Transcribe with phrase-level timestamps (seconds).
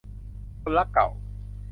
[0.59, 1.07] คนรักเก่า